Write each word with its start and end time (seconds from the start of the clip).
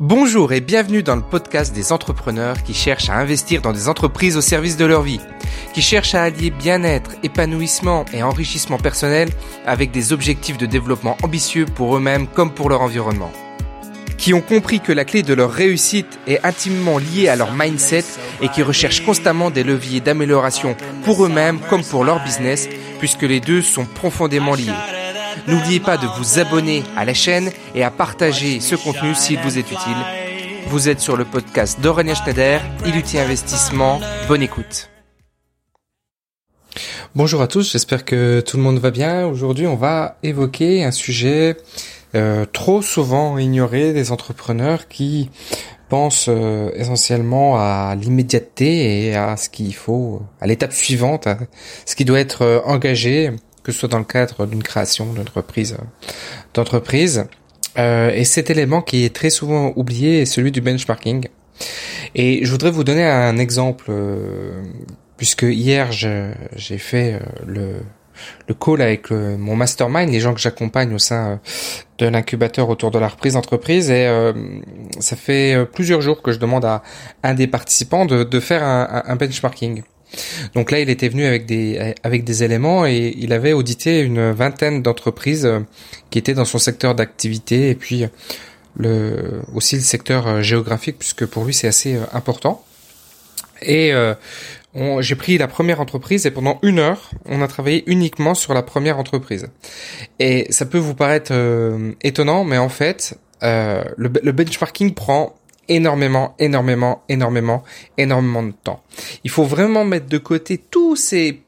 Bonjour 0.00 0.52
et 0.52 0.60
bienvenue 0.60 1.02
dans 1.02 1.14
le 1.14 1.22
podcast 1.22 1.72
des 1.72 1.92
entrepreneurs 1.92 2.62
qui 2.64 2.74
cherchent 2.74 3.08
à 3.08 3.16
investir 3.16 3.62
dans 3.62 3.72
des 3.72 3.88
entreprises 3.88 4.36
au 4.36 4.40
service 4.40 4.76
de 4.76 4.84
leur 4.84 5.02
vie, 5.02 5.20
qui 5.72 5.82
cherchent 5.82 6.14
à 6.14 6.24
allier 6.24 6.50
bien-être, 6.50 7.12
épanouissement 7.22 8.04
et 8.12 8.22
enrichissement 8.22 8.78
personnel 8.78 9.30
avec 9.66 9.92
des 9.92 10.12
objectifs 10.12 10.58
de 10.58 10.66
développement 10.66 11.16
ambitieux 11.22 11.66
pour 11.66 11.96
eux-mêmes 11.96 12.26
comme 12.26 12.52
pour 12.52 12.68
leur 12.68 12.82
environnement, 12.82 13.30
qui 14.18 14.34
ont 14.34 14.40
compris 14.40 14.80
que 14.80 14.92
la 14.92 15.04
clé 15.04 15.22
de 15.22 15.34
leur 15.34 15.52
réussite 15.52 16.18
est 16.26 16.44
intimement 16.44 16.98
liée 16.98 17.28
à 17.28 17.36
leur 17.36 17.52
mindset 17.52 18.04
et 18.42 18.48
qui 18.48 18.62
recherchent 18.62 19.04
constamment 19.04 19.50
des 19.50 19.62
leviers 19.62 20.00
d'amélioration 20.00 20.76
pour 21.04 21.24
eux-mêmes 21.24 21.60
comme 21.70 21.84
pour 21.84 22.04
leur 22.04 22.22
business 22.24 22.68
puisque 22.98 23.22
les 23.22 23.40
deux 23.40 23.62
sont 23.62 23.84
profondément 23.84 24.54
liés. 24.54 24.93
N'oubliez 25.46 25.80
pas 25.80 25.98
de 25.98 26.06
vous 26.06 26.38
abonner 26.38 26.82
à 26.96 27.04
la 27.04 27.12
chaîne 27.12 27.50
et 27.74 27.84
à 27.84 27.90
partager 27.90 28.60
ce 28.60 28.76
contenu 28.76 29.14
s'il 29.14 29.38
vous 29.40 29.58
est 29.58 29.70
utile. 29.70 29.96
Vous 30.68 30.88
êtes 30.88 31.00
sur 31.00 31.18
le 31.18 31.26
podcast 31.26 31.80
d'Aurélien 31.80 32.14
Schneider, 32.14 32.62
Iluti 32.86 33.18
Investissement. 33.18 34.00
Bonne 34.26 34.40
écoute. 34.40 34.88
Bonjour 37.14 37.42
à 37.42 37.46
tous, 37.46 37.72
j'espère 37.72 38.06
que 38.06 38.40
tout 38.40 38.56
le 38.56 38.62
monde 38.62 38.78
va 38.78 38.90
bien. 38.90 39.26
Aujourd'hui, 39.26 39.66
on 39.66 39.76
va 39.76 40.16
évoquer 40.22 40.82
un 40.82 40.90
sujet 40.90 41.58
euh, 42.14 42.46
trop 42.50 42.80
souvent 42.80 43.36
ignoré 43.36 43.92
des 43.92 44.12
entrepreneurs 44.12 44.88
qui 44.88 45.28
pensent 45.90 46.30
euh, 46.30 46.70
essentiellement 46.74 47.56
à 47.58 47.94
l'immédiateté 48.00 49.08
et 49.08 49.14
à 49.14 49.36
ce 49.36 49.50
qu'il 49.50 49.74
faut, 49.74 50.22
à 50.40 50.46
l'étape 50.46 50.72
suivante, 50.72 51.26
à 51.26 51.36
ce 51.84 51.94
qui 51.94 52.06
doit 52.06 52.18
être 52.18 52.42
euh, 52.42 52.60
engagé 52.64 53.30
que 53.64 53.72
ce 53.72 53.78
soit 53.80 53.88
dans 53.88 53.98
le 53.98 54.04
cadre 54.04 54.46
d'une 54.46 54.62
création 54.62 55.12
d'entreprise. 55.12 55.76
d'entreprise. 56.52 57.26
Euh, 57.78 58.10
et 58.10 58.24
cet 58.24 58.50
élément 58.50 58.82
qui 58.82 59.04
est 59.04 59.14
très 59.14 59.30
souvent 59.30 59.72
oublié 59.74 60.20
est 60.20 60.26
celui 60.26 60.52
du 60.52 60.60
benchmarking. 60.60 61.26
Et 62.14 62.44
je 62.44 62.50
voudrais 62.50 62.70
vous 62.70 62.84
donner 62.84 63.04
un 63.04 63.38
exemple, 63.38 63.86
euh, 63.88 64.62
puisque 65.16 65.42
hier 65.42 65.90
j'ai 65.90 66.78
fait 66.78 67.14
euh, 67.14 67.18
le, 67.46 67.72
le 68.48 68.54
call 68.54 68.82
avec 68.82 69.10
mon 69.10 69.56
mastermind, 69.56 70.10
les 70.10 70.20
gens 70.20 70.34
que 70.34 70.40
j'accompagne 70.40 70.94
au 70.94 70.98
sein 70.98 71.40
de 71.98 72.06
l'incubateur 72.06 72.68
autour 72.68 72.90
de 72.90 72.98
la 72.98 73.08
reprise 73.08 73.32
d'entreprise, 73.32 73.90
et 73.90 74.08
ça 75.00 75.16
fait 75.16 75.66
plusieurs 75.72 76.00
jours 76.00 76.22
que 76.22 76.30
je 76.30 76.38
demande 76.38 76.64
à 76.64 76.82
un 77.24 77.34
des 77.34 77.48
participants 77.48 78.06
de, 78.06 78.22
de 78.22 78.40
faire 78.40 78.62
un 78.62 79.16
benchmarking. 79.16 79.82
Donc 80.54 80.70
là, 80.70 80.80
il 80.80 80.90
était 80.90 81.08
venu 81.08 81.24
avec 81.24 81.46
des 81.46 81.94
avec 82.02 82.24
des 82.24 82.42
éléments 82.42 82.86
et 82.86 83.14
il 83.16 83.32
avait 83.32 83.52
audité 83.52 84.00
une 84.00 84.30
vingtaine 84.32 84.82
d'entreprises 84.82 85.46
euh, 85.46 85.60
qui 86.10 86.18
étaient 86.18 86.34
dans 86.34 86.44
son 86.44 86.58
secteur 86.58 86.94
d'activité 86.94 87.70
et 87.70 87.74
puis 87.74 88.06
le 88.76 89.42
aussi 89.54 89.76
le 89.76 89.82
secteur 89.82 90.26
euh, 90.26 90.42
géographique 90.42 90.98
puisque 90.98 91.26
pour 91.26 91.44
lui 91.44 91.54
c'est 91.54 91.68
assez 91.68 91.96
euh, 91.96 92.04
important. 92.12 92.64
Et 93.62 93.92
j'ai 95.00 95.14
pris 95.14 95.38
la 95.38 95.48
première 95.48 95.80
entreprise 95.80 96.26
et 96.26 96.30
pendant 96.30 96.58
une 96.62 96.78
heure, 96.78 97.12
on 97.24 97.40
a 97.40 97.48
travaillé 97.48 97.82
uniquement 97.86 98.34
sur 98.34 98.52
la 98.52 98.62
première 98.62 98.98
entreprise. 98.98 99.46
Et 100.18 100.46
ça 100.50 100.66
peut 100.66 100.76
vous 100.76 100.94
paraître 100.94 101.32
étonnant, 102.02 102.44
mais 102.44 102.58
en 102.58 102.68
fait, 102.68 103.16
le 103.40 104.32
benchmarking 104.32 104.92
prend 104.92 105.34
énormément, 105.68 106.34
énormément, 106.38 107.02
énormément, 107.08 107.64
énormément 107.98 108.42
de 108.42 108.52
temps. 108.52 108.82
Il 109.24 109.30
faut 109.30 109.44
vraiment 109.44 109.84
mettre 109.84 110.06
de 110.06 110.18
côté 110.18 110.58
tous 110.58 110.96
ces 110.96 111.44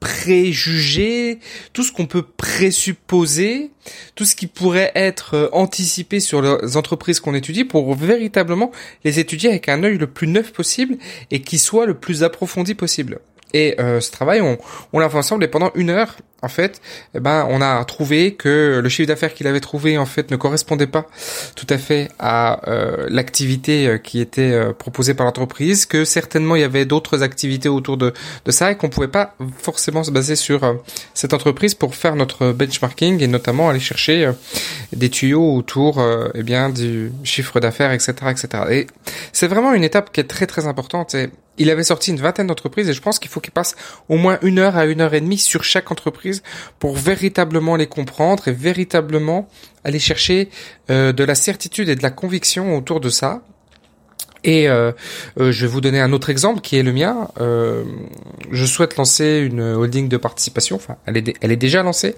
préjugés, 0.00 1.38
tout 1.74 1.82
ce 1.82 1.92
qu'on 1.92 2.06
peut 2.06 2.22
présupposer, 2.22 3.70
tout 4.14 4.24
ce 4.24 4.34
qui 4.34 4.46
pourrait 4.46 4.90
être 4.94 5.34
euh, 5.34 5.48
anticipé 5.52 6.20
sur 6.20 6.40
les 6.40 6.76
entreprises 6.76 7.20
qu'on 7.20 7.34
étudie 7.34 7.64
pour 7.64 7.94
véritablement 7.94 8.72
les 9.04 9.20
étudier 9.20 9.50
avec 9.50 9.68
un 9.68 9.84
œil 9.84 9.98
le 9.98 10.06
plus 10.06 10.26
neuf 10.26 10.52
possible 10.52 10.96
et 11.30 11.42
qui 11.42 11.58
soit 11.58 11.84
le 11.84 11.94
plus 11.94 12.24
approfondi 12.24 12.74
possible. 12.74 13.20
Et 13.52 13.78
euh, 13.80 14.00
ce 14.00 14.10
travail, 14.10 14.40
on, 14.40 14.58
on 14.92 14.98
l'a 14.98 15.10
fait 15.10 15.18
ensemble 15.18 15.44
et 15.44 15.48
pendant 15.48 15.70
une 15.74 15.90
heure, 15.90 16.16
en 16.42 16.48
fait, 16.48 16.80
eh 17.14 17.20
ben, 17.20 17.46
on 17.50 17.60
a 17.60 17.84
trouvé 17.84 18.34
que 18.34 18.80
le 18.82 18.88
chiffre 18.88 19.08
d'affaires 19.08 19.34
qu'il 19.34 19.46
avait 19.46 19.60
trouvé, 19.60 19.98
en 19.98 20.06
fait, 20.06 20.30
ne 20.30 20.36
correspondait 20.36 20.86
pas 20.86 21.06
tout 21.54 21.66
à 21.68 21.78
fait 21.78 22.08
à 22.18 22.68
euh, 22.68 23.06
l'activité 23.08 23.86
euh, 23.86 23.98
qui 23.98 24.20
était 24.20 24.52
euh, 24.52 24.72
proposée 24.72 25.14
par 25.14 25.26
l'entreprise, 25.26 25.86
que 25.86 26.04
certainement 26.04 26.56
il 26.56 26.60
y 26.60 26.64
avait 26.64 26.84
d'autres 26.84 27.22
activités 27.22 27.68
autour 27.68 27.96
de, 27.96 28.12
ça 28.48 28.72
et 28.72 28.76
qu'on 28.76 28.88
pouvait 28.88 29.08
pas 29.08 29.34
forcément 29.58 30.02
se 30.02 30.10
baser 30.10 30.36
sur 30.36 30.76
cette 31.14 31.34
entreprise 31.34 31.74
pour 31.74 31.94
faire 31.94 32.16
notre 32.16 32.52
benchmarking 32.52 33.22
et 33.22 33.26
notamment 33.26 33.68
aller 33.68 33.80
chercher 33.80 34.30
des 34.92 35.08
tuyaux 35.08 35.54
autour, 35.54 36.02
eh 36.34 36.42
bien, 36.42 36.68
du 36.70 37.12
chiffre 37.22 37.60
d'affaires, 37.60 37.92
etc., 37.92 38.12
etc. 38.30 38.48
Et 38.70 38.86
c'est 39.32 39.46
vraiment 39.46 39.72
une 39.72 39.84
étape 39.84 40.12
qui 40.12 40.20
est 40.20 40.24
très 40.24 40.46
très 40.46 40.66
importante. 40.66 41.14
Il 41.58 41.70
avait 41.70 41.84
sorti 41.84 42.10
une 42.10 42.18
vingtaine 42.20 42.46
d'entreprises 42.46 42.88
et 42.88 42.92
je 42.92 43.02
pense 43.02 43.18
qu'il 43.18 43.30
faut 43.30 43.40
qu'il 43.40 43.52
passe 43.52 43.76
au 44.08 44.16
moins 44.16 44.38
une 44.42 44.58
heure 44.58 44.76
à 44.76 44.86
une 44.86 45.00
heure 45.00 45.14
et 45.14 45.20
demie 45.20 45.38
sur 45.38 45.62
chaque 45.62 45.90
entreprise 45.90 46.29
pour 46.78 46.96
véritablement 46.96 47.76
les 47.76 47.86
comprendre 47.86 48.48
et 48.48 48.52
véritablement 48.52 49.48
aller 49.84 49.98
chercher 49.98 50.48
euh, 50.90 51.12
de 51.12 51.24
la 51.24 51.34
certitude 51.34 51.88
et 51.88 51.96
de 51.96 52.02
la 52.02 52.10
conviction 52.10 52.76
autour 52.76 53.00
de 53.00 53.08
ça 53.08 53.42
et 54.44 54.68
euh, 54.68 54.92
euh, 55.38 55.52
je 55.52 55.62
vais 55.62 55.66
vous 55.66 55.80
donner 55.80 56.00
un 56.00 56.12
autre 56.12 56.30
exemple 56.30 56.60
qui 56.60 56.76
est 56.76 56.82
le 56.82 56.92
mien. 56.92 57.28
Euh, 57.40 57.84
je 58.50 58.64
souhaite 58.64 58.96
lancer 58.96 59.38
une 59.38 59.60
holding 59.60 60.08
de 60.08 60.16
participation. 60.16 60.76
Enfin, 60.76 60.96
elle 61.06 61.16
est, 61.16 61.34
elle 61.40 61.52
est 61.52 61.56
déjà 61.56 61.82
lancée. 61.82 62.14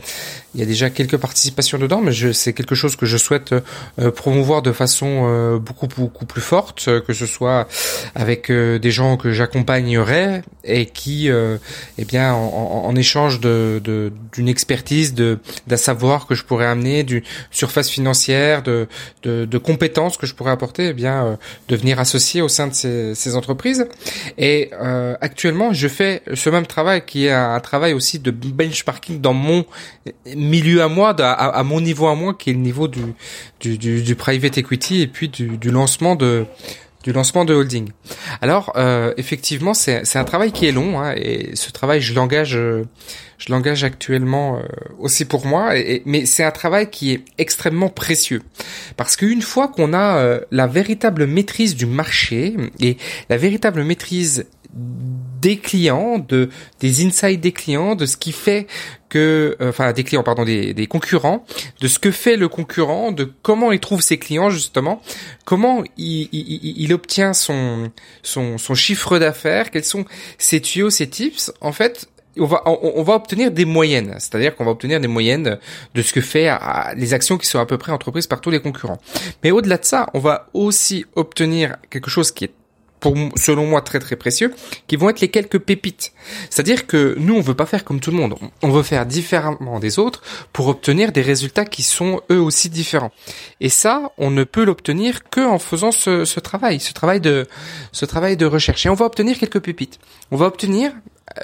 Il 0.55 0.61
y 0.61 0.63
a 0.63 0.67
déjà 0.67 0.91
quelques 0.91 1.17
participations 1.17 1.79
dedans, 1.79 2.01
mais 2.01 2.13
c'est 2.33 2.53
quelque 2.53 2.75
chose 2.75 2.97
que 2.97 3.07
je 3.07 3.17
souhaite 3.17 3.55
euh, 3.99 4.11
promouvoir 4.11 4.63
de 4.63 4.73
façon 4.73 5.25
euh, 5.25 5.59
beaucoup 5.59 5.89
beaucoup 5.89 6.27
plus 6.27 6.41
forte, 6.41 6.85
que 7.07 7.13
ce 7.13 7.27
soit 7.27 7.67
avec 8.15 8.51
des 8.51 8.91
gens 8.91 9.17
que 9.17 9.33
j'accompagnerai 9.33 10.43
et 10.65 10.87
qui, 10.87 11.29
eh 11.29 12.05
bien, 12.05 12.35
en, 12.35 12.85
en 12.87 12.97
échange 12.97 13.41
d'une 13.41 14.49
expertise, 14.49 15.15
de 15.15 15.39
d'un 15.67 15.77
savoir 15.77 16.27
que 16.27 16.35
je 16.35 16.45
pourrais 16.45 16.67
amener, 16.67 17.03
d'une 17.03 17.23
surface 17.51 17.89
financière, 17.89 18.63
de, 18.63 18.89
de, 19.23 19.45
de 19.45 19.59
compétences 19.59 20.17
que 20.17 20.27
je 20.27 20.35
pourrais 20.35 20.53
apporter, 20.53 20.89
eh 20.89 20.93
bien, 20.93 21.39
devenir 21.69 21.99
à 22.15 22.43
au 22.43 22.49
sein 22.49 22.69
de 22.69 22.73
ces, 22.75 23.37
entreprises. 23.37 23.87
Et 24.39 24.71
euh, 24.81 25.15
actuellement, 25.21 25.73
je 25.73 25.89
fais 25.89 26.23
ce 26.35 26.51
même 26.51 26.67
travail 26.67 27.05
qui 27.05 27.27
est 27.27 27.33
un, 27.33 27.61
travail 27.61 27.95
aussi 27.95 28.19
de 28.19 28.31
benchmarking 28.31 29.21
dans 29.21 29.33
mon 29.33 29.65
milieu 30.37 30.83
à 30.83 30.89
moi, 30.89 31.15
à, 31.19 31.63
mon 31.63 31.81
niveau 31.81 32.07
à 32.09 32.15
moi, 32.15 32.35
qui 32.35 32.51
est 32.51 32.53
le 32.53 32.59
niveau 32.59 32.89
du, 32.89 33.01
du, 33.61 33.79
du, 33.79 34.15
private 34.17 34.59
equity 34.59 35.03
et 35.03 35.07
puis 35.07 35.29
du, 35.29 35.57
du 35.57 35.71
lancement 35.71 36.15
de 36.17 36.47
du 37.03 37.13
lancement 37.13 37.45
de 37.45 37.55
holding. 37.55 37.91
Alors 38.41 38.73
euh, 38.77 39.13
effectivement, 39.17 39.75
c'est 39.75 40.17
un 40.17 40.25
travail 40.25 40.53
qui 40.53 40.67
est 40.67 40.73
long 40.73 41.01
hein, 41.01 41.15
et 41.17 41.55
ce 41.55 41.71
travail, 41.71 42.01
je 42.01 42.15
l'engage, 42.15 42.59
je 43.39 43.53
l'engage 43.53 43.85
actuellement 43.85 44.59
euh, 44.59 44.63
aussi 44.99 45.25
pour 45.25 45.47
moi. 45.47 45.73
Mais 46.05 46.27
c'est 46.27 46.45
un 46.45 46.51
travail 46.51 46.91
qui 46.91 47.13
est 47.13 47.25
extrêmement 47.39 47.89
précieux 47.89 48.43
parce 48.97 49.17
qu'une 49.17 49.43
fois 49.43 49.69
qu'on 49.69 49.93
a 49.93 50.17
euh, 50.17 50.41
la 50.51 50.67
véritable 50.67 51.27
maîtrise 51.27 51.75
du 51.75 51.87
marché 51.87 52.57
et 52.81 52.97
la 53.29 53.37
véritable 53.37 53.83
maîtrise 53.85 54.47
des 54.75 55.59
clients, 55.59 56.19
de 56.19 56.51
des 56.81 57.05
insights 57.05 57.41
des 57.41 57.53
clients, 57.53 57.95
de 57.95 58.07
ce 58.07 58.17
qui 58.17 58.33
fait 58.33 58.67
que, 59.13 59.59
euh, 59.61 59.69
enfin 59.69 59.93
des 59.93 60.05
clients, 60.05 60.23
pardon, 60.23 60.43
des, 60.43 60.73
des, 60.73 60.87
concurrents, 60.87 61.45
de 61.83 61.87
ce 61.87 61.99
que 61.99 62.11
fait 62.11 62.37
le 62.37 62.49
concurrent, 62.49 63.13
de 63.13 63.31
comment 63.43 63.71
il 63.71 63.79
trouve 63.79 64.01
ses 64.01 64.19
clients 64.19 64.49
justement, 64.49 65.03
comment 65.45 65.85
il, 65.99 66.31
il, 66.33 66.83
il 66.83 66.95
obtient 66.95 67.35
son, 67.35 67.91
son, 68.23 68.57
chiffre 68.75 69.19
d'affaires, 69.19 69.71
quels 69.71 69.85
sont 69.85 70.07
ses 70.39 70.63
tuyaux, 70.63 70.89
ses 70.89 71.11
tips. 71.11 71.53
En 71.61 71.73
fait, 71.73 72.09
on 72.39 72.47
va 72.47 72.63
on, 72.65 73.03
va 73.03 73.17
obtenir 73.17 73.51
des 73.51 73.67
moyennes, 73.67 74.15
c'est-à-dire 74.19 74.57
qu'on 74.57 74.65
va 74.65 74.71
obtenir 74.71 74.99
des 74.99 75.09
moyennes 75.09 75.59
de 75.95 76.03
ce 76.03 76.15
que 76.15 76.23
fait 76.23 76.49
les 76.97 77.13
actions 77.13 77.37
qui 77.37 77.47
sont 77.47 77.59
à 77.59 77.67
peu 77.67 77.77
près 77.77 77.93
entreprises 77.93 78.27
par 78.27 78.41
tous 78.41 78.49
les 78.49 78.61
concurrents. 78.61 78.99
Mais 79.45 79.51
au-delà 79.51 79.77
de 79.77 79.85
ça, 79.85 80.07
on 80.15 80.21
va 80.21 80.49
aussi 80.55 81.05
obtenir 81.17 81.77
quelque 81.91 82.09
chose 82.09 82.33
qui 82.33 82.47
est 82.47 82.55
pour 83.03 83.17
selon 83.37 83.67
moi 83.67 83.83
très 83.83 83.99
très 83.99 84.17
précieux, 84.17 84.55
qui 84.87 84.97
vont 84.97 85.11
être 85.11 85.21
les 85.21 85.29
quelques 85.29 85.59
pépites. 85.59 86.13
C'est-à-dire 86.49 86.87
que 86.87 87.17
nous 87.19 87.35
on 87.35 87.41
veut 87.41 87.55
pas 87.55 87.67
faire 87.67 87.85
comme 87.85 88.01
tout 88.01 88.13
le 88.13 88.17
monde, 88.17 88.37
on 88.63 88.71
veut 88.71 88.85
faire 88.85 89.05
différemment 89.05 89.81
des 89.81 89.99
autres 89.99 90.23
pour 90.53 90.69
obtenir 90.69 91.11
des 91.11 91.21
résultats 91.21 91.65
qui 91.65 91.83
sont 91.83 92.23
eux 92.31 92.41
aussi 92.41 92.71
différents. 92.71 93.11
Et 93.61 93.69
ça, 93.69 94.13
on 94.19 94.31
ne 94.31 94.45
peut 94.45 94.65
l'obtenir 94.65 95.29
que 95.29 95.41
en 95.45 95.59
faisant 95.59 95.91
ce, 95.91 96.25
ce, 96.25 96.39
travail, 96.39 96.79
ce 96.79 96.93
travail 96.93 97.21
de 97.21 97.47
ce 97.91 98.05
travail 98.05 98.37
de 98.37 98.47
recherche. 98.47 98.87
Et 98.87 98.89
on 98.89 98.95
va 98.95 99.07
obtenir 99.07 99.37
quelques 99.37 99.61
pépites. 99.61 99.99
On 100.31 100.37
va 100.37 100.47
obtenir 100.47 100.93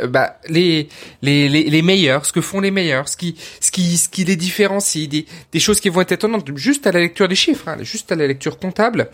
euh, 0.01 0.07
bah, 0.07 0.39
les, 0.49 0.89
les, 1.23 1.49
les, 1.49 1.65
les, 1.65 1.83
meilleurs, 1.83 2.25
ce 2.25 2.33
que 2.33 2.41
font 2.41 2.61
les 2.61 2.71
meilleurs, 2.71 3.09
ce 3.09 3.17
qui, 3.17 3.35
ce 3.61 3.73
qui, 3.73 3.97
ce 3.97 4.09
qui 4.09 4.25
les 4.25 4.37
différencie, 4.37 5.09
des, 5.09 5.27
des 5.53 5.61
choses 5.61 5.81
qui 5.81 5.89
vont 5.89 6.03
être 6.03 6.13
étonnantes, 6.13 6.49
juste 6.57 6.87
à 6.87 6.93
la 6.93 7.01
lecture 7.01 7.27
des 7.27 7.35
chiffres, 7.35 7.67
hein, 7.67 7.79
juste 7.83 8.13
à 8.13 8.15
la 8.15 8.29
lecture 8.29 8.59
comptable 8.61 9.11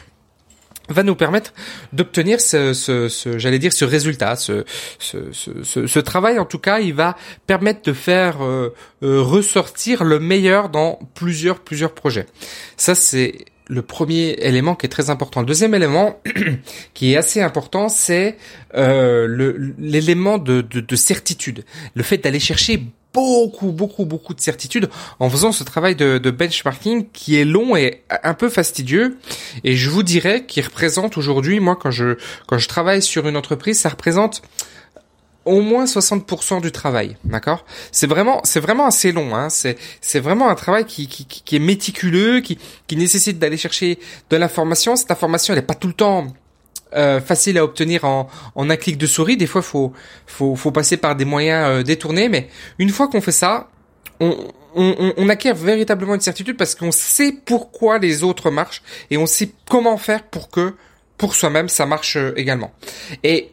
va 0.88 1.02
nous 1.02 1.14
permettre 1.14 1.52
d'obtenir 1.92 2.40
ce, 2.40 2.74
ce, 2.74 3.08
ce 3.08 3.38
j'allais 3.38 3.58
dire 3.58 3.72
ce 3.72 3.84
résultat, 3.84 4.36
ce, 4.36 4.64
ce, 4.98 5.98
travail 5.98 6.38
en 6.38 6.44
tout 6.44 6.58
cas, 6.58 6.80
il 6.80 6.94
va 6.94 7.16
permettre 7.46 7.82
de 7.82 7.92
faire 7.92 8.44
euh, 8.44 8.74
euh, 9.02 9.22
ressortir 9.22 10.04
le 10.04 10.20
meilleur 10.20 10.68
dans 10.68 10.98
plusieurs 11.14 11.60
plusieurs 11.60 11.94
projets. 11.94 12.26
Ça 12.76 12.94
c'est 12.94 13.46
le 13.66 13.80
premier 13.80 14.36
élément 14.40 14.74
qui 14.74 14.84
est 14.84 14.90
très 14.90 15.08
important. 15.08 15.40
Le 15.40 15.46
deuxième 15.46 15.74
élément 15.74 16.20
qui 16.94 17.12
est 17.12 17.16
assez 17.16 17.40
important, 17.40 17.88
c'est 17.88 18.36
euh, 18.74 19.72
l'élément 19.78 20.36
de, 20.36 20.60
de, 20.60 20.80
de 20.80 20.96
certitude, 20.96 21.64
le 21.94 22.02
fait 22.02 22.18
d'aller 22.18 22.40
chercher 22.40 22.82
beaucoup, 23.14 23.70
beaucoup, 23.70 24.04
beaucoup 24.04 24.34
de 24.34 24.40
certitudes 24.40 24.90
en 25.20 25.30
faisant 25.30 25.52
ce 25.52 25.64
travail 25.64 25.94
de, 25.94 26.18
benchmarking 26.30 27.06
qui 27.12 27.36
est 27.36 27.44
long 27.44 27.76
et 27.76 28.02
un 28.22 28.34
peu 28.34 28.48
fastidieux. 28.48 29.16
Et 29.62 29.76
je 29.76 29.88
vous 29.88 30.02
dirais 30.02 30.44
qu'il 30.44 30.64
représente 30.64 31.16
aujourd'hui, 31.16 31.60
moi, 31.60 31.76
quand 31.76 31.92
je, 31.92 32.18
quand 32.46 32.58
je 32.58 32.68
travaille 32.68 33.00
sur 33.00 33.26
une 33.28 33.36
entreprise, 33.36 33.78
ça 33.78 33.88
représente 33.88 34.42
au 35.44 35.60
moins 35.60 35.84
60% 35.84 36.62
du 36.62 36.72
travail, 36.72 37.16
d'accord? 37.24 37.64
C'est 37.92 38.06
vraiment, 38.06 38.40
c'est 38.44 38.60
vraiment 38.60 38.86
assez 38.86 39.12
long. 39.12 39.34
Hein 39.36 39.50
c'est, 39.50 39.76
c'est 40.00 40.20
vraiment 40.20 40.48
un 40.48 40.54
travail 40.54 40.86
qui, 40.86 41.06
qui, 41.06 41.26
qui 41.26 41.56
est 41.56 41.60
méticuleux, 41.60 42.40
qui, 42.40 42.58
qui 42.86 42.96
nécessite 42.96 43.38
d'aller 43.38 43.58
chercher 43.58 43.98
de 44.30 44.36
l'information. 44.36 44.96
Cette 44.96 45.10
information, 45.10 45.52
elle 45.52 45.60
n'est 45.60 45.66
pas 45.66 45.74
tout 45.74 45.88
le 45.88 45.94
temps 45.94 46.28
euh, 46.94 47.20
facile 47.20 47.58
à 47.58 47.64
obtenir 47.64 48.04
en, 48.04 48.28
en 48.54 48.70
un 48.70 48.76
clic 48.76 48.98
de 48.98 49.06
souris. 49.06 49.36
Des 49.36 49.46
fois, 49.46 49.62
faut 49.62 49.92
faut, 50.26 50.56
faut 50.56 50.70
passer 50.70 50.96
par 50.96 51.16
des 51.16 51.24
moyens 51.24 51.66
euh, 51.68 51.82
détournés, 51.82 52.28
mais 52.28 52.48
une 52.78 52.90
fois 52.90 53.08
qu'on 53.08 53.20
fait 53.20 53.32
ça, 53.32 53.68
on, 54.20 54.36
on, 54.74 55.12
on, 55.16 55.28
acquiert 55.28 55.54
véritablement 55.54 56.14
une 56.14 56.20
certitude 56.20 56.56
parce 56.56 56.74
qu'on 56.74 56.92
sait 56.92 57.32
pourquoi 57.44 57.98
les 57.98 58.22
autres 58.22 58.50
marchent 58.50 58.82
et 59.10 59.16
on 59.16 59.26
sait 59.26 59.50
comment 59.68 59.96
faire 59.96 60.22
pour 60.24 60.50
que 60.50 60.74
pour 61.18 61.34
soi-même 61.34 61.68
ça 61.68 61.86
marche 61.86 62.16
euh, 62.16 62.32
également. 62.36 62.72
Et 63.22 63.50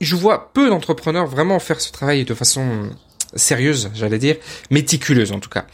je 0.00 0.16
vois 0.16 0.52
peu 0.52 0.68
d'entrepreneurs 0.68 1.26
vraiment 1.26 1.58
faire 1.58 1.80
ce 1.80 1.92
travail 1.92 2.24
de 2.24 2.34
façon 2.34 2.90
sérieuse, 3.34 3.90
j'allais 3.94 4.18
dire, 4.18 4.36
méticuleuse 4.70 5.32
en 5.32 5.40
tout 5.40 5.48
cas 5.48 5.64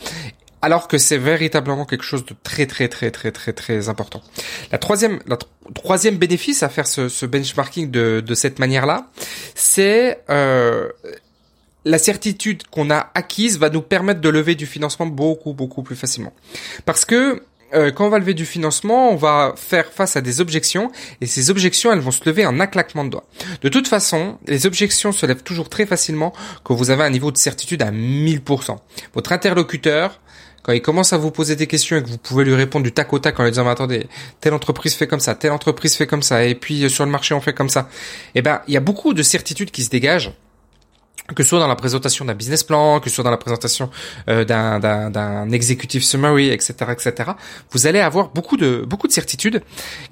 alors 0.62 0.88
que 0.88 0.99
c'est 0.99 1.19
véritablement 1.19 1.84
quelque 1.84 2.05
chose 2.05 2.25
de 2.25 2.34
très 2.43 2.66
très 2.66 2.88
très 2.88 3.10
très 3.10 3.31
très 3.32 3.52
très 3.52 3.88
important. 3.88 4.22
La 4.72 4.78
troisième, 4.78 5.20
la 5.26 5.38
troisième 5.75 6.16
bénéfice 6.16 6.62
à 6.62 6.69
faire 6.69 6.87
ce, 6.87 7.26
benchmarking 7.26 7.90
de, 7.90 8.20
de 8.20 8.34
cette 8.34 8.58
manière-là, 8.58 9.08
c'est 9.55 10.22
euh, 10.31 10.88
la 11.84 11.99
certitude 11.99 12.66
qu'on 12.66 12.90
a 12.90 13.10
acquise 13.14 13.58
va 13.58 13.70
nous 13.70 13.82
permettre 13.82 14.20
de 14.20 14.28
lever 14.28 14.55
du 14.55 14.66
financement 14.66 15.06
beaucoup 15.06 15.52
beaucoup 15.52 15.82
plus 15.82 15.96
facilement. 15.96 16.32
Parce 16.84 17.05
que 17.05 17.43
euh, 17.75 17.91
quand 17.91 18.06
on 18.06 18.09
va 18.09 18.19
lever 18.19 18.35
du 18.35 18.47
financement, 18.47 19.11
on 19.11 19.17
va 19.17 19.55
faire 19.56 19.93
face 19.93 20.17
à 20.17 20.20
des 20.20 20.41
objections 20.41 20.91
et 21.20 21.26
ces 21.26 21.50
objections, 21.50 21.93
elles 21.93 21.99
vont 22.00 22.11
se 22.11 22.25
lever 22.25 22.47
en 22.47 22.59
un 22.61 22.67
claquement 22.67 23.05
de 23.05 23.11
doigts. 23.11 23.26
De 23.62 23.69
toute 23.69 23.88
façon, 23.88 24.38
les 24.47 24.67
objections 24.67 25.12
se 25.12 25.26
lèvent 25.26 25.43
toujours 25.43 25.69
très 25.69 25.87
facilement 25.87 26.32
quand 26.62 26.75
vous 26.75 26.91
avez 26.91 27.05
un 27.05 27.11
niveau 27.11 27.31
de 27.31 27.37
certitude 27.37 27.82
à 27.82 27.91
1000%. 27.91 28.76
Votre 29.15 29.32
interlocuteur, 29.32 30.20
quand 30.62 30.73
il 30.73 30.82
commence 30.82 31.12
à 31.12 31.19
vous 31.19 31.31
poser 31.31 31.56
des 31.56 31.67
questions 31.67 31.97
et 31.97 32.03
que 32.03 32.09
vous 32.09 32.19
pouvez 32.19 32.44
lui 32.44 32.55
répondre 32.55 32.85
du 32.85 32.93
tac 32.93 33.12
au 33.12 33.19
tac 33.19 33.38
en 33.41 33.44
lui 33.44 33.50
disant 33.50 33.65
mais 33.65 33.70
attendez 33.70 34.06
telle 34.41 34.55
entreprise 34.55 34.94
fait 34.94 35.06
comme 35.06 35.20
ça 35.20 35.35
telle 35.35 35.53
entreprise 35.53 35.94
fait 35.94 36.06
comme 36.06 36.20
ça 36.20 36.44
et 36.44 36.55
puis 36.55 36.85
euh, 36.85 36.88
sur 36.88 37.06
le 37.06 37.11
marché 37.11 37.32
on 37.32 37.41
fait 37.41 37.55
comme 37.55 37.70
ça 37.70 37.88
eh 38.35 38.43
ben 38.43 38.61
il 38.69 38.75
y 38.75 38.76
a 38.76 38.81
beaucoup 38.81 39.15
de 39.15 39.23
certitudes 39.23 39.70
qui 39.70 39.82
se 39.82 39.88
dégagent 39.88 40.32
que 41.34 41.42
ce 41.42 41.50
soit 41.50 41.58
dans 41.58 41.69
la 41.69 41.76
présentation 41.76 42.25
d'un 42.25 42.34
business 42.34 42.64
plan, 42.64 43.00
que 43.00 43.10
ce 43.10 43.16
soit 43.16 43.25
dans 43.25 43.30
la 43.30 43.36
présentation 43.36 43.90
euh, 44.28 44.44
d'un, 44.44 45.50
executive 45.50 46.02
summary, 46.02 46.48
etc., 46.48 46.75
etc., 46.90 47.30
vous 47.70 47.86
allez 47.86 48.00
avoir 48.00 48.30
beaucoup 48.30 48.56
de 48.56 48.84
beaucoup 48.86 49.08
de 49.08 49.12
certitudes 49.12 49.62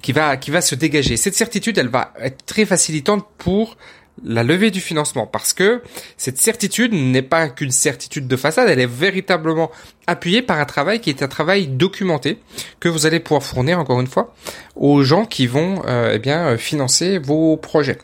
qui 0.01 0.11
va 0.11 0.37
qui 0.37 0.51
va 0.51 0.61
se 0.61 0.75
dégager. 0.75 1.17
Cette 1.17 1.35
certitude, 1.35 1.77
elle 1.77 1.89
va 1.89 2.13
être 2.19 2.45
très 2.45 2.65
facilitante 2.65 3.25
pour 3.37 3.77
la 4.23 4.43
levée 4.43 4.71
du 4.71 4.81
financement 4.81 5.27
parce 5.27 5.53
que 5.53 5.81
cette 6.17 6.37
certitude 6.37 6.93
n'est 6.93 7.21
pas 7.21 7.49
qu'une 7.49 7.71
certitude 7.71 8.27
de 8.27 8.35
façade, 8.35 8.69
elle 8.69 8.79
est 8.79 8.87
véritablement 8.87 9.71
appuyée 10.07 10.41
par 10.41 10.59
un 10.59 10.65
travail 10.65 11.01
qui 11.01 11.09
est 11.09 11.21
un 11.21 11.27
travail 11.27 11.67
documenté 11.67 12.39
que 12.79 12.89
vous 12.89 13.05
allez 13.05 13.19
pouvoir 13.19 13.43
fournir 13.43 13.79
encore 13.79 13.99
une 13.99 14.07
fois 14.07 14.33
aux 14.75 15.03
gens 15.03 15.25
qui 15.25 15.47
vont 15.47 15.81
euh, 15.85 16.13
eh 16.15 16.19
bien 16.19 16.47
euh, 16.47 16.57
financer 16.57 17.19
vos 17.19 17.57
projets. 17.57 17.97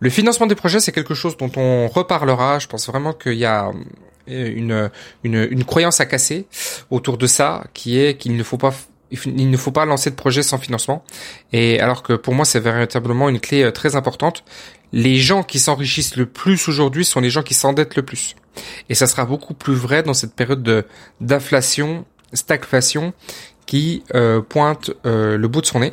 Le 0.00 0.08
financement 0.08 0.46
des 0.46 0.54
projets, 0.54 0.80
c'est 0.80 0.92
quelque 0.92 1.14
chose 1.14 1.36
dont 1.36 1.52
on 1.56 1.86
reparlera. 1.86 2.58
Je 2.58 2.66
pense 2.66 2.88
vraiment 2.88 3.12
qu'il 3.12 3.34
y 3.34 3.44
a 3.44 3.70
euh, 4.28 4.52
une, 4.56 4.90
une, 5.22 5.64
croyance 5.64 6.00
à 6.00 6.06
casser 6.06 6.46
autour 6.90 7.18
de 7.18 7.26
ça, 7.26 7.64
qui 7.74 7.98
est 7.98 8.16
qu'il 8.16 8.34
ne 8.36 8.42
faut 8.42 8.56
pas 8.56 8.72
il 9.12 9.50
ne 9.50 9.56
faut 9.56 9.72
pas 9.72 9.84
lancer 9.84 10.08
de 10.08 10.14
projet 10.14 10.42
sans 10.42 10.56
financement. 10.56 11.04
Et 11.52 11.80
alors 11.80 12.02
que 12.04 12.12
pour 12.12 12.32
moi, 12.32 12.44
c'est 12.44 12.60
véritablement 12.60 13.28
une 13.28 13.40
clé 13.40 13.64
euh, 13.64 13.72
très 13.72 13.96
importante. 13.96 14.44
Les 14.92 15.16
gens 15.16 15.42
qui 15.42 15.58
s'enrichissent 15.58 16.16
le 16.16 16.26
plus 16.26 16.68
aujourd'hui 16.68 17.04
sont 17.04 17.20
les 17.20 17.28
gens 17.28 17.42
qui 17.42 17.54
s'endettent 17.54 17.96
le 17.96 18.04
plus. 18.04 18.36
Et 18.88 18.94
ça 18.94 19.06
sera 19.06 19.24
beaucoup 19.24 19.52
plus 19.52 19.74
vrai 19.74 20.02
dans 20.02 20.14
cette 20.14 20.34
période 20.34 20.62
de 20.62 20.86
d'inflation, 21.20 22.06
stagflation, 22.32 23.12
qui 23.66 24.04
euh, 24.14 24.40
pointe 24.40 24.92
le 25.04 25.46
bout 25.46 25.60
de 25.60 25.66
son 25.66 25.80
nez. 25.80 25.92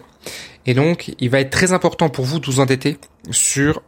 Et 0.68 0.74
donc, 0.74 1.16
il 1.20 1.30
va 1.30 1.40
être 1.40 1.50
très 1.50 1.74
important 1.74 2.10
pour 2.10 2.26
vous 2.26 2.40
de 2.40 2.46
vous 2.46 2.60
endetter 2.60 3.00
sur 3.32 3.82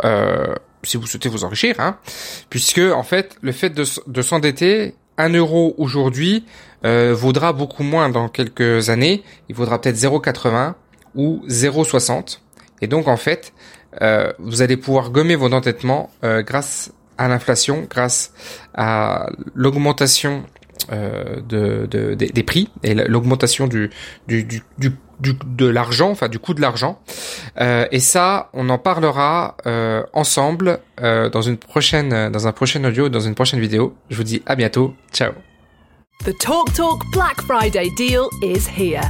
si 0.83 0.97
vous 0.97 1.05
souhaitez 1.05 1.29
vous 1.29 1.43
enrichir, 1.43 1.75
hein, 1.79 1.97
puisque 2.49 2.79
en 2.79 3.03
fait, 3.03 3.35
le 3.41 3.51
fait 3.51 3.69
de, 3.69 3.83
de 4.07 4.21
s'endetter, 4.21 4.95
un 5.19 5.29
euro 5.29 5.75
aujourd'hui 5.77 6.45
euh, 6.85 7.13
vaudra 7.13 7.51
beaucoup 7.53 7.83
moins 7.83 8.09
dans 8.09 8.29
quelques 8.29 8.89
années. 8.89 9.23
Il 9.49 9.55
vaudra 9.55 9.79
peut-être 9.79 9.97
0,80 9.97 10.73
ou 11.15 11.43
0,60. 11.47 12.39
Et 12.81 12.87
donc 12.87 13.07
en 13.07 13.17
fait, 13.17 13.53
euh, 14.01 14.31
vous 14.39 14.61
allez 14.61 14.77
pouvoir 14.77 15.11
gommer 15.11 15.35
vos 15.35 15.51
endettements 15.51 16.09
euh, 16.23 16.41
grâce 16.41 16.93
à 17.17 17.27
l'inflation, 17.27 17.85
grâce 17.89 18.31
à 18.73 19.29
l'augmentation 19.53 20.45
de, 20.89 22.15
des 22.15 22.43
prix 22.43 22.69
et 22.83 22.93
l'augmentation 22.93 23.67
du, 23.67 23.89
du, 24.27 24.43
du, 24.43 24.61
du, 24.77 25.33
de 25.45 25.65
l'argent, 25.67 26.09
enfin 26.09 26.29
du 26.29 26.39
coût 26.39 26.53
de 26.53 26.61
l'argent. 26.61 26.99
et 27.59 27.99
ça, 27.99 28.49
on 28.53 28.69
en 28.69 28.77
parlera 28.77 29.57
ensemble 30.13 30.79
dans 30.97 31.41
une 31.41 31.57
prochaine, 31.57 32.31
dans 32.31 32.47
un 32.47 32.51
prochain 32.51 32.83
audio, 32.83 33.09
dans 33.09 33.19
une 33.19 33.35
prochaine 33.35 33.59
vidéo. 33.59 33.95
Je 34.09 34.15
vous 34.15 34.23
dis 34.23 34.41
à 34.45 34.55
bientôt. 34.55 34.93
Ciao. 35.13 35.31
The 36.25 36.33
Talk 36.37 36.73
Talk 36.73 36.99
Black 37.13 37.41
Friday 37.43 37.89
deal 37.95 38.29
is 38.41 38.67
here. 38.67 39.09